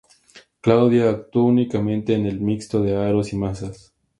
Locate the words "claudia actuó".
0.61-1.43